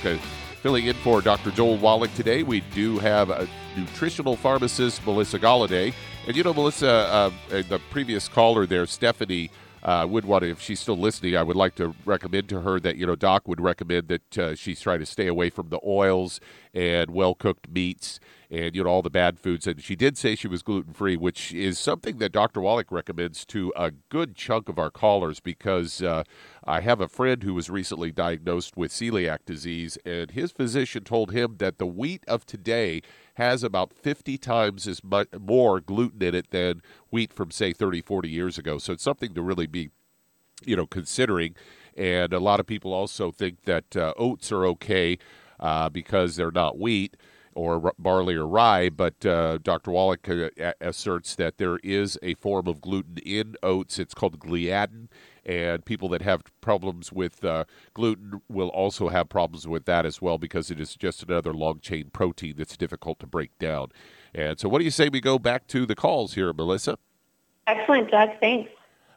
[0.60, 1.52] Uh, filling in for Dr.
[1.52, 3.48] Joel Wallach today, we do have a
[3.78, 5.94] nutritional pharmacist, Melissa Galladay.
[6.28, 9.50] And you know, Melissa, uh, the previous caller there, Stephanie,
[9.84, 12.80] uh, would want to, if she's still listening, I would like to recommend to her
[12.80, 15.80] that, you know, Doc would recommend that uh, she's trying to stay away from the
[15.86, 16.40] oils
[16.74, 18.20] and well cooked meats
[18.52, 19.68] and you know all the bad foods.
[19.68, 22.62] And she did say she was gluten free, which is something that Dr.
[22.62, 26.24] Wallach recommends to a good chunk of our callers because uh,
[26.64, 31.32] I have a friend who was recently diagnosed with celiac disease, and his physician told
[31.32, 33.02] him that the wheat of today
[33.40, 38.02] has about 50 times as much more gluten in it than wheat from say 30
[38.02, 39.90] 40 years ago so it's something to really be
[40.66, 41.56] you know considering
[41.98, 45.18] and a lot of people also think that uh, oats are okay
[45.60, 47.16] uh, because they're not wheat
[47.56, 49.92] or barley or rye, but uh, Dr.
[49.92, 54.00] Wallach uh, asserts that there is a form of gluten in oats.
[54.00, 55.08] It's called gliadin,
[55.46, 60.22] and people that have problems with uh, gluten will also have problems with that as
[60.22, 63.88] well because it is just another long chain protein that's difficult to break down.
[64.34, 66.98] And so, what do you say we go back to the calls here, Melissa?
[67.68, 68.30] Excellent, Doug.
[68.40, 68.72] Thanks.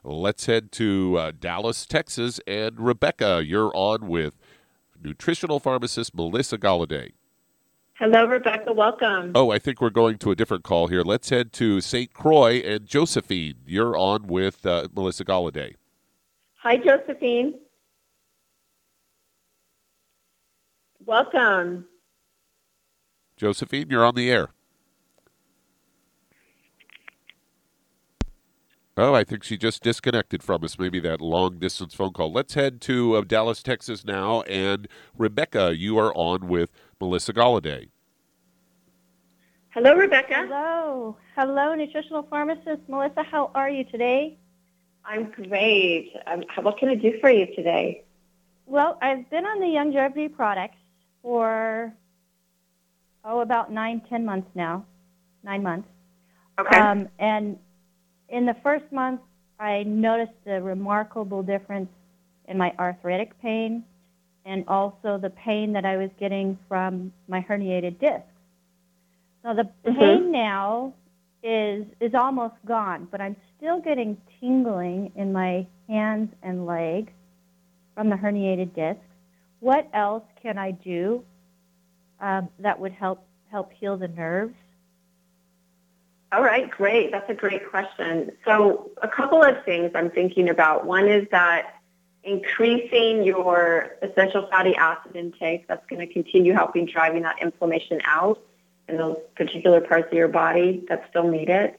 [0.04, 4.34] Let's head to uh, Dallas, Texas, and Rebecca, you're on with
[5.00, 7.12] nutritional pharmacist Melissa Galladay.
[7.94, 8.72] Hello, Rebecca.
[8.72, 9.30] Welcome.
[9.34, 11.02] Oh, I think we're going to a different call here.
[11.02, 12.12] Let's head to St.
[12.12, 13.56] Croix and Josephine.
[13.64, 15.74] You're on with uh, Melissa Galladay.
[16.62, 17.54] Hi, Josephine.
[21.04, 21.86] Welcome.
[23.36, 24.50] Josephine, you're on the air.
[28.96, 30.78] Oh, I think she just disconnected from us.
[30.78, 32.32] Maybe that long distance phone call.
[32.32, 34.42] Let's head to uh, Dallas, Texas now.
[34.42, 34.86] And
[35.18, 37.88] Rebecca, you are on with Melissa Galladay.
[39.70, 40.46] Hello, Rebecca.
[40.46, 41.16] Hello.
[41.34, 43.24] Hello, nutritional pharmacist Melissa.
[43.24, 44.38] How are you today?
[45.05, 46.12] I'm great.
[46.26, 48.05] Um, what can I do for you today?
[48.66, 50.76] Well, I've been on the Young Youngevity products
[51.22, 51.92] for,
[53.24, 54.84] oh, about nine, ten months now.
[55.42, 55.88] Nine months.
[56.59, 56.78] Okay.
[56.78, 57.59] Um, and
[58.28, 59.20] in the first month,
[59.59, 61.90] I noticed a remarkable difference
[62.48, 63.84] in my arthritic pain
[64.44, 68.26] and also the pain that I was getting from my herniated discs.
[69.44, 69.98] Now the mm-hmm.
[69.98, 70.94] pain now
[71.42, 77.12] is is almost gone, but I'm still getting tingling in my hands and legs
[77.94, 79.04] from the herniated discs.
[79.60, 81.22] What else can I do
[82.20, 84.54] um, that would help help heal the nerves?
[86.32, 87.12] All right, great.
[87.12, 88.32] That's a great question.
[88.44, 90.84] So a couple of things I'm thinking about.
[90.86, 91.74] One is that
[92.24, 98.40] increasing your essential fatty acid intake, that's going to continue helping driving that inflammation out
[98.88, 101.78] in those particular parts of your body that still need it.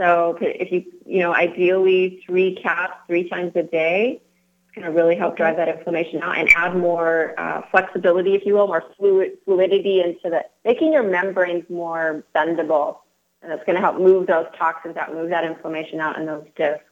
[0.00, 4.22] So if you, you know, ideally three caps three times a day,
[4.64, 8.46] it's going to really help drive that inflammation out and add more uh, flexibility, if
[8.46, 12.96] you will, more fluid, fluidity into the, making your membranes more bendable
[13.42, 16.46] and it's going to help move those toxins out, move that inflammation out in those
[16.56, 16.84] discs.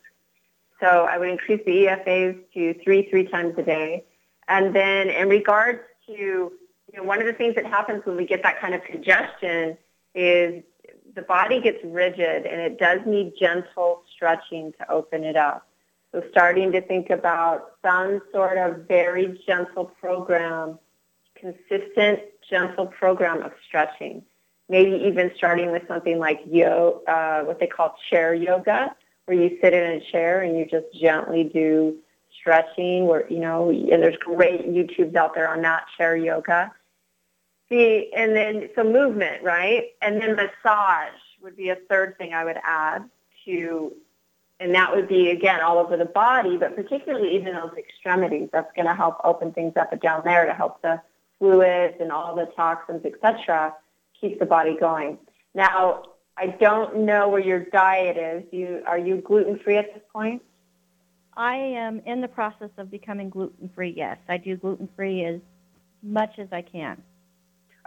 [0.78, 4.04] So I would increase the EFAs to three, three times a day.
[4.48, 6.52] And then in regards to, you
[6.94, 9.78] know, one of the things that happens when we get that kind of congestion
[10.14, 10.62] is
[11.18, 15.66] the body gets rigid and it does need gentle stretching to open it up.
[16.12, 20.78] So starting to think about some sort of very gentle program,
[21.34, 24.22] consistent, gentle program of stretching
[24.68, 28.94] maybe even starting with something like yo, uh, what they call chair yoga,
[29.24, 31.96] where you sit in a chair and you just gently do
[32.38, 33.06] stretching.
[33.06, 36.72] Where you know, and there's great YouTubes out there on that chair yoga.
[37.70, 39.90] See, and then some movement, right?
[40.00, 41.12] And then massage
[41.42, 43.08] would be a third thing I would add
[43.44, 43.92] to,
[44.58, 48.48] and that would be again all over the body, but particularly even those extremities.
[48.52, 51.00] That's going to help open things up down there to help the
[51.38, 53.74] fluids and all the toxins, etc
[54.20, 55.18] keep the body going.
[55.54, 56.02] Now,
[56.36, 58.44] I don't know where your diet is.
[58.52, 60.42] You are you gluten free at this point?
[61.36, 63.94] I am in the process of becoming gluten free.
[63.96, 65.40] Yes, I do gluten free as
[66.02, 67.02] much as I can.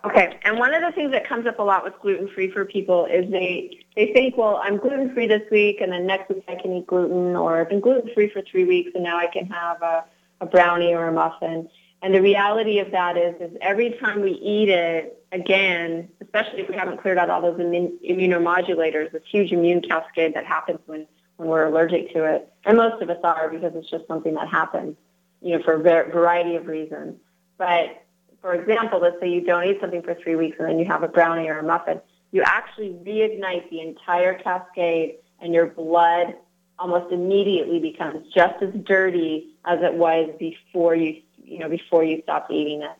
[0.03, 2.65] Okay, and one of the things that comes up a lot with gluten free for
[2.65, 6.43] people is they they think, well, I'm gluten free this week, and then next week
[6.47, 9.27] I can eat gluten, or I've been gluten free for three weeks, and now I
[9.27, 10.05] can have a,
[10.39, 11.69] a brownie or a muffin.
[12.01, 16.69] And the reality of that is, is every time we eat it again, especially if
[16.69, 21.05] we haven't cleared out all those immunomodulators, this huge immune cascade that happens when,
[21.37, 24.47] when we're allergic to it, and most of us are because it's just something that
[24.47, 24.95] happens,
[25.43, 25.79] you know, for a
[26.09, 27.19] variety of reasons.
[27.59, 28.03] But
[28.41, 31.03] for example, let's say you don't eat something for three weeks and then you have
[31.03, 36.35] a brownie or a muffin, you actually reignite the entire cascade and your blood
[36.79, 42.21] almost immediately becomes just as dirty as it was before you you know, before you
[42.23, 42.91] stopped eating it.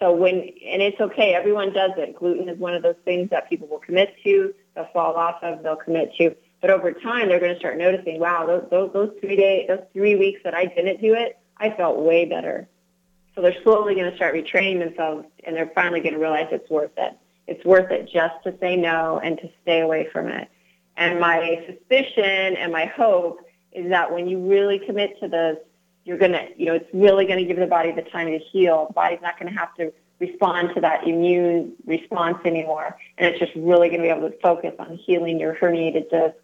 [0.00, 2.16] So when, and it's okay, everyone does it.
[2.16, 5.62] Gluten is one of those things that people will commit to, they'll fall off of,
[5.62, 6.34] they'll commit to.
[6.60, 9.84] But over time, they're going to start noticing, wow, those, those, those three days, those
[9.92, 12.68] three weeks that I didn't do it, I felt way better.
[13.34, 16.70] So they're slowly going to start retraining themselves, and they're finally going to realize it's
[16.70, 17.14] worth it.
[17.46, 20.48] It's worth it just to say no and to stay away from it.
[20.96, 23.40] And my suspicion and my hope
[23.72, 25.58] is that when you really commit to this,
[26.04, 28.38] you're going to, you know, it's really going to give the body the time to
[28.38, 28.86] heal.
[28.88, 32.96] The body's not going to have to respond to that immune response anymore.
[33.18, 36.38] And it's just really going to be able to focus on healing your herniated discs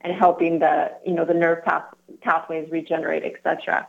[0.00, 1.84] and helping the, you know, the nerve path,
[2.22, 3.86] pathways regenerate, etc.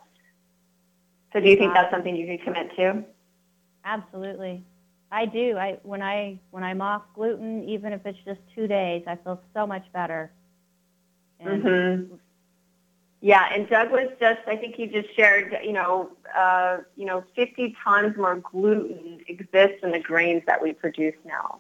[1.34, 3.04] So do you think that's something you could commit to?
[3.84, 4.64] Absolutely.
[5.12, 5.58] I do.
[5.58, 9.42] I when I when I'm off gluten, even if it's just two days, I feel
[9.54, 10.32] so much better.
[11.40, 12.16] And hmm
[13.22, 17.24] Yeah, and Doug was just, I think he just shared, you know, uh, you know,
[17.36, 21.60] 50 times more gluten exists in the grains that we produce now.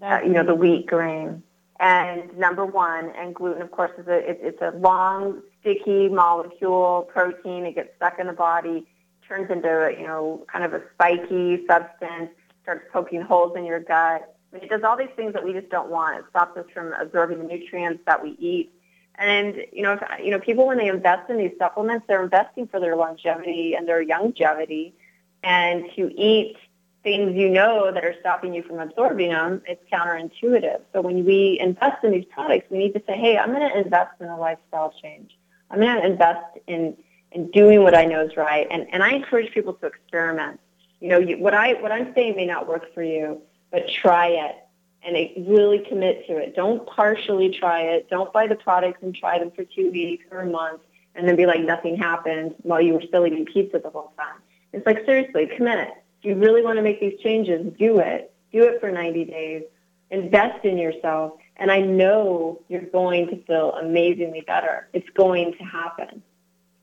[0.00, 1.42] Uh, you know, the wheat grain.
[1.80, 7.08] And number one, and gluten, of course, is a, it, it's a long, sticky molecule
[7.12, 7.66] protein.
[7.66, 8.86] It gets stuck in the body,
[9.28, 12.30] turns into, you know, kind of a spiky substance,
[12.62, 14.34] starts poking holes in your gut.
[14.52, 16.18] I mean, it does all these things that we just don't want.
[16.18, 18.72] It stops us from absorbing the nutrients that we eat.
[19.18, 22.66] And you know, if, you know, people when they invest in these supplements, they're investing
[22.66, 24.94] for their longevity and their longevity.
[25.42, 26.56] And to eat
[27.02, 30.80] things you know that are stopping you from absorbing them, it's counterintuitive.
[30.92, 33.78] So when we invest in these products, we need to say, hey, I'm going to
[33.78, 35.38] invest in a lifestyle change.
[35.70, 36.96] I'm going to invest in
[37.32, 38.66] in doing what I know is right.
[38.70, 40.60] And and I encourage people to experiment.
[41.00, 44.28] You know, you, what I what I'm saying may not work for you, but try
[44.28, 44.56] it
[45.02, 46.56] and really commit to it.
[46.56, 48.10] Don't partially try it.
[48.10, 50.80] Don't buy the products and try them for two weeks or a month
[51.14, 54.40] and then be like nothing happened while you were still eating pizza the whole time.
[54.72, 55.88] It's like seriously, commit.
[56.20, 58.32] If you really want to make these changes, do it.
[58.52, 59.62] Do it for 90 days.
[60.10, 61.34] Invest in yourself.
[61.56, 64.88] And I know you're going to feel amazingly better.
[64.92, 66.22] It's going to happen.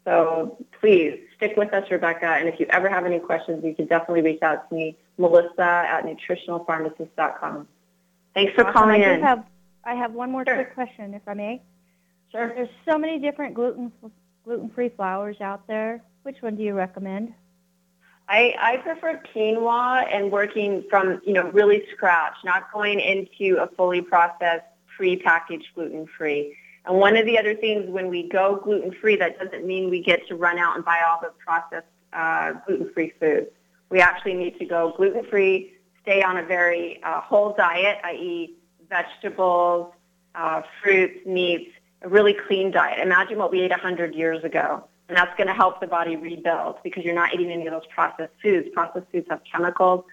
[0.06, 2.26] So please stick with us, Rebecca.
[2.26, 5.62] And if you ever have any questions, you can definitely reach out to me, Melissa
[5.62, 7.68] at nutritionalpharmacist.com.
[8.34, 8.74] Thanks for Awesome.
[8.74, 9.22] calling I in.
[9.22, 9.46] have
[9.86, 11.62] I have one more quick question, if I may.
[12.32, 12.54] Sure.
[12.56, 13.92] There's so many different gluten
[14.46, 16.02] gluten-free flours out there.
[16.24, 17.34] Which one do you recommend?
[18.28, 23.68] I, I prefer quinoa and working from, you know, really scratch, not going into a
[23.76, 26.56] fully processed, pre-packaged gluten-free.
[26.86, 30.28] And one of the other things when we go gluten-free, that doesn't mean we get
[30.28, 33.48] to run out and buy all the processed uh, gluten-free foods.
[33.90, 38.54] We actually need to go gluten-free, stay on a very uh, whole diet, i.e.
[38.90, 39.94] vegetables,
[40.36, 41.72] uh, fruits, meats,
[42.02, 43.00] a really clean diet.
[43.00, 44.84] Imagine what we ate 100 years ago.
[45.08, 47.86] And that's going to help the body rebuild because you're not eating any of those
[47.94, 48.68] processed foods.
[48.74, 50.06] Processed foods have chemicals,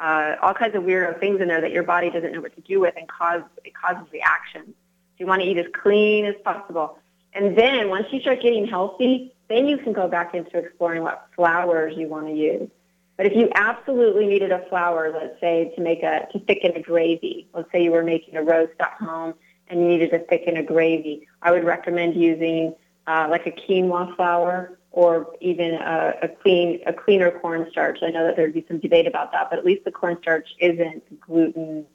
[0.00, 2.60] uh, all kinds of weird things in there that your body doesn't know what to
[2.62, 4.74] do with and cause, it causes reactions.
[5.18, 6.98] You want to eat as clean as possible.
[7.34, 11.28] And then once you start getting healthy, then you can go back into exploring what
[11.34, 12.68] flours you want to use.
[13.16, 16.80] But if you absolutely needed a flour, let's say to make a to thicken a
[16.80, 19.34] gravy, let's say you were making a roast at home
[19.66, 22.74] and you needed to thicken a gravy, I would recommend using
[23.08, 27.98] uh, like a quinoa flour or even a, a clean a cleaner cornstarch.
[28.02, 31.20] I know that there'd be some debate about that, but at least the cornstarch isn't
[31.20, 31.86] gluten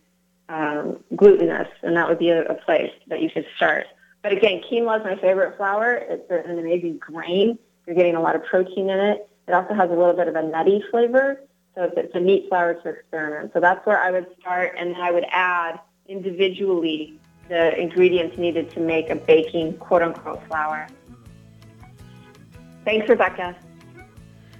[0.54, 3.88] um, glutinous, and that would be a, a place that you could start.
[4.22, 5.96] But again, quinoa is my favorite flour.
[5.96, 7.58] It's an amazing grain.
[7.88, 9.28] You're getting a lot of protein in it.
[9.48, 11.42] It also has a little bit of a nutty flavor,
[11.76, 13.52] so it's, a neat flour to experiment.
[13.54, 18.80] So that's where I would start, and I would add individually the ingredients needed to
[18.80, 20.88] make a baking quote-unquote flour.
[22.86, 23.56] Thanks, Rebecca.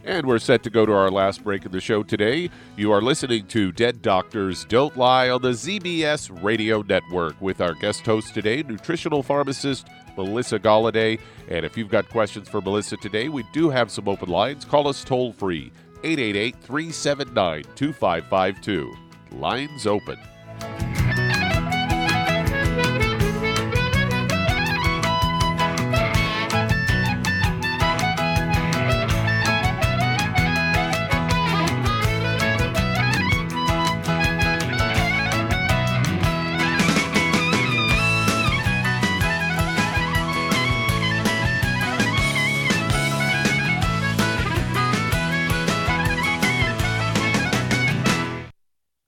[0.06, 2.50] And we're set to go to our last break of the show today.
[2.76, 7.74] You are listening to Dead Doctors Don't Lie on the ZBS Radio Network with our
[7.74, 9.88] guest host today, nutritional pharmacist
[10.18, 11.20] Melissa Galladay.
[11.48, 14.66] And if you've got questions for Melissa today, we do have some open lines.
[14.66, 15.72] Call us toll free
[16.04, 18.94] 888 379 2552.
[19.32, 20.20] Lines open.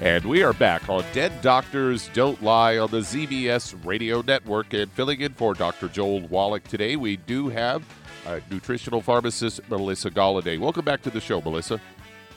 [0.00, 4.72] And we are back on Dead Doctors Don't Lie on the ZBS Radio Network.
[4.72, 5.88] And filling in for Dr.
[5.88, 7.84] Joel Wallach today, we do have
[8.24, 10.56] uh, nutritional pharmacist Melissa Galladay.
[10.56, 11.80] Welcome back to the show, Melissa.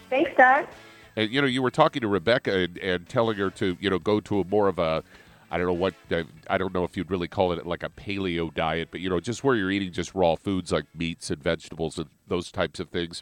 [0.09, 0.66] Thanks, Doug.
[1.16, 3.99] And you know, you were talking to Rebecca and, and telling her to you know
[3.99, 5.03] go to a more of a
[5.51, 7.89] I don't know what uh, I don't know if you'd really call it like a
[7.89, 11.43] paleo diet, but you know, just where you're eating just raw foods like meats and
[11.43, 13.22] vegetables and those types of things.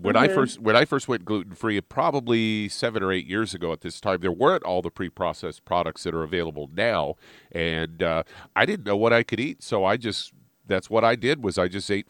[0.00, 0.24] When mm-hmm.
[0.24, 3.82] I first when I first went gluten free, probably seven or eight years ago at
[3.82, 7.16] this time, there weren't all the pre processed products that are available now,
[7.50, 8.22] and uh,
[8.56, 10.32] I didn't know what I could eat, so I just
[10.66, 12.06] that's what I did was I just ate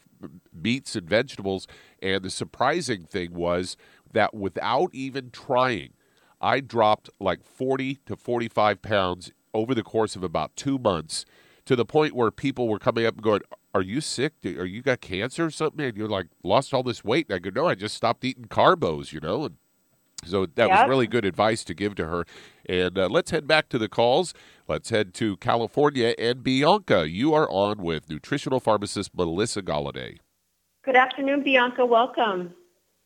[0.55, 1.67] meats and vegetables.
[2.01, 3.77] And the surprising thing was
[4.13, 5.95] that without even trying,
[6.41, 11.25] I dropped like forty to forty five pounds over the course of about two months
[11.67, 13.43] to the point where people were coming up and going,
[13.75, 14.35] "Are you sick?
[14.45, 17.39] Are you got cancer or something?" And you're like, "Lost all this weight." And I
[17.39, 19.45] go, "No, I just stopped eating carbos," you know.
[19.45, 19.57] And
[20.25, 20.71] so that yep.
[20.71, 22.25] was really good advice to give to her.
[22.67, 24.35] And uh, let's head back to the calls.
[24.69, 27.09] Let's head to California and Bianca.
[27.09, 30.19] You are on with nutritional pharmacist Melissa Galladay.
[30.85, 31.85] Good afternoon, Bianca.
[31.85, 32.55] Welcome.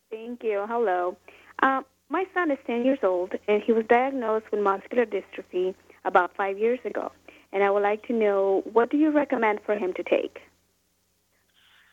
[0.09, 0.65] Thank you.
[0.67, 1.17] Hello.
[1.61, 6.35] Uh, my son is 10 years old, and he was diagnosed with muscular dystrophy about
[6.35, 7.11] five years ago
[7.53, 10.41] and I would like to know what do you recommend for him to take?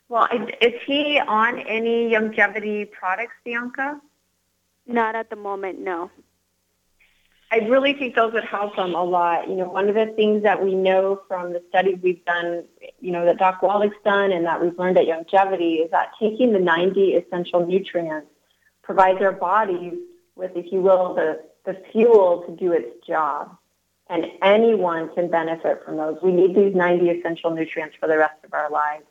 [0.08, 0.28] Well,
[0.60, 4.00] is he on any Youngevity products, Bianca?
[4.86, 6.10] Not at the moment, no.
[7.50, 9.48] I really think those would help him a lot.
[9.48, 12.64] You know, one of the things that we know from the studies we've done,
[13.00, 16.52] you know, that Doc Wallach's done and that we've learned at Youngevity is that taking
[16.52, 18.28] the 90 essential nutrients
[18.82, 19.94] provides our bodies
[20.34, 23.56] with, if you will, the, the fuel to do its job
[24.08, 26.18] and anyone can benefit from those.
[26.22, 29.04] We need these 90 essential nutrients for the rest of our lives.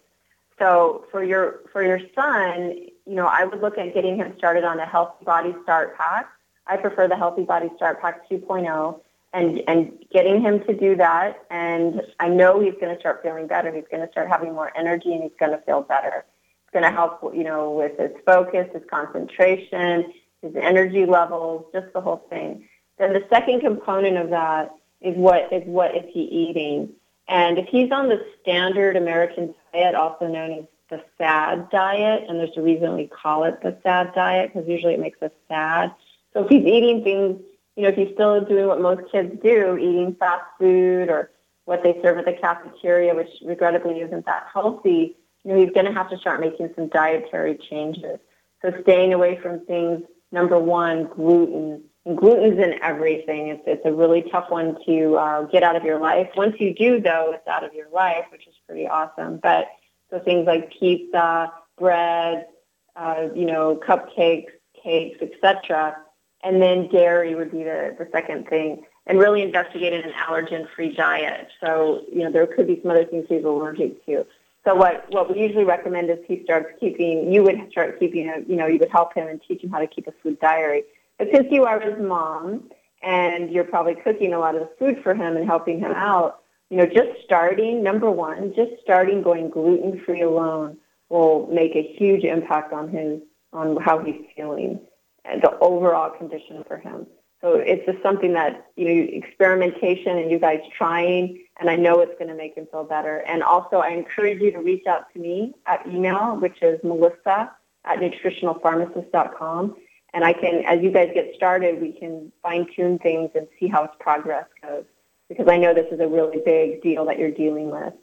[0.60, 2.76] So for your for your son,
[3.06, 6.30] you know, I would look at getting him started on a Healthy Body Start Pack.
[6.68, 9.00] I prefer the Healthy Body Start Pack 2.0
[9.34, 13.48] and and getting him to do that and I know he's going to start feeling
[13.48, 13.74] better.
[13.74, 16.24] He's going to start having more energy and he's going to feel better.
[16.64, 20.14] It's going to help, you know, with his focus, his concentration,
[20.44, 22.68] his energy levels, just the whole thing.
[23.00, 24.72] Then the second component of that
[25.04, 26.90] is what is what is he eating.
[27.28, 32.40] And if he's on the standard American diet, also known as the SAD diet, and
[32.40, 35.94] there's a reason we call it the SAD diet because usually it makes us sad.
[36.34, 37.42] So if he's eating things,
[37.76, 41.32] you know, if he's still doing what most kids do, eating fast food or
[41.66, 45.86] what they serve at the cafeteria, which regrettably isn't that healthy, you know, he's going
[45.86, 48.20] to have to start making some dietary changes.
[48.62, 51.84] So staying away from things, number one, gluten.
[52.06, 53.48] Gluten's in everything.
[53.48, 56.30] It's, it's a really tough one to uh, get out of your life.
[56.36, 59.40] Once you do, though, it's out of your life, which is pretty awesome.
[59.42, 59.68] But
[60.10, 62.48] so things like pizza, bread,
[62.96, 64.52] uh, you know, cupcakes,
[64.82, 65.96] cakes, etc.
[66.44, 68.84] And then dairy would be the, the second thing.
[69.06, 71.48] And really investigating an allergen-free diet.
[71.62, 74.26] So, you know, there could be some other things he's allergic to.
[74.66, 78.40] So what, what we usually recommend is he starts keeping, you would start keeping, a,
[78.48, 80.84] you know, you would help him and teach him how to keep a food diary.
[81.32, 82.70] Since you are his mom
[83.02, 86.78] and you're probably cooking a lot of food for him and helping him out, you
[86.78, 90.78] know, just starting, number one, just starting going gluten-free alone
[91.10, 93.22] will make a huge impact on his,
[93.52, 94.80] on how he's feeling
[95.26, 97.06] and the overall condition for him.
[97.42, 102.00] So it's just something that, you know, experimentation and you guys trying, and I know
[102.00, 103.18] it's going to make him feel better.
[103.28, 107.52] And also, I encourage you to reach out to me at email, which is melissa
[107.86, 109.76] at nutritionalpharmacist.com.
[110.14, 113.68] And I can, as you guys get started, we can fine tune things and see
[113.68, 114.86] how its progress goes.
[115.28, 117.94] Because I know this is a really big deal that you're dealing with.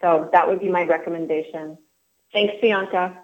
[0.00, 1.78] So that would be my recommendation.
[2.32, 3.16] Thanks, Bianca.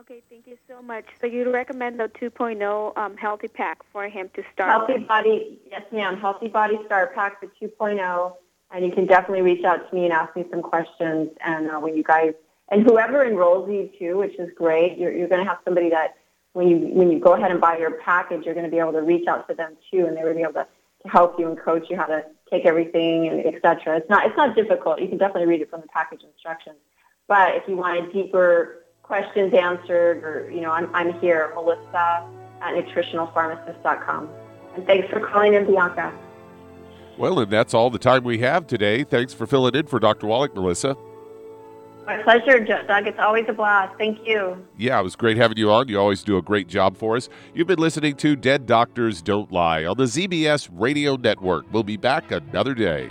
[0.00, 1.04] Okay, thank you so much.
[1.20, 5.08] So you recommend the 2.0 um, Healthy Pack for him to start Healthy with?
[5.08, 8.32] Body, yes ma'am, Healthy Body Start Pack, the 2.0.
[8.70, 11.30] And you can definitely reach out to me and ask me some questions.
[11.40, 12.34] And uh, when you guys,
[12.68, 16.17] and whoever enrolls you too, which is great, you're, you're going to have somebody that
[16.58, 18.90] when you, when you go ahead and buy your package, you're going to be able
[18.90, 20.66] to reach out to them too, and going to be able to,
[21.04, 23.96] to help you and coach you how to take everything and etc.
[23.96, 25.00] It's not, it's not difficult.
[25.00, 26.74] You can definitely read it from the package instructions.
[27.28, 32.28] But if you want a deeper questions answered, or, you know, I'm, I'm here, Melissa
[32.60, 34.28] at nutritionalpharmacist.com.
[34.74, 36.12] And thanks for calling in, Bianca.
[37.16, 39.04] Well, and that's all the time we have today.
[39.04, 40.26] Thanks for filling in for Dr.
[40.26, 40.96] Wallach, Melissa.
[42.08, 43.06] My pleasure, Doug.
[43.06, 43.94] It's always a blast.
[43.98, 44.56] Thank you.
[44.78, 45.88] Yeah, it was great having you on.
[45.88, 47.28] You always do a great job for us.
[47.52, 51.66] You've been listening to Dead Doctors Don't Lie on the ZBS Radio Network.
[51.70, 53.10] We'll be back another day.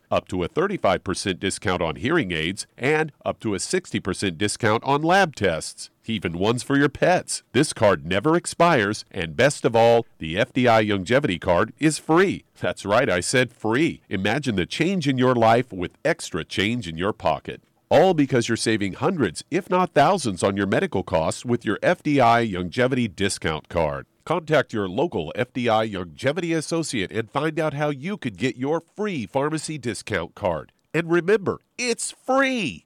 [0.11, 5.01] up to a 35% discount on hearing aids, and up to a 60% discount on
[5.01, 7.43] lab tests, even ones for your pets.
[7.53, 12.43] This card never expires, and best of all, the FDI Longevity Card is free.
[12.59, 14.01] That's right, I said free.
[14.09, 17.61] Imagine the change in your life with extra change in your pocket.
[17.91, 22.53] All because you're saving hundreds, if not thousands, on your medical costs with your FDI
[22.53, 24.05] Longevity Discount Card.
[24.23, 29.25] Contact your local FDI Longevity Associate and find out how you could get your free
[29.25, 30.71] pharmacy discount card.
[30.93, 32.85] And remember, it's free!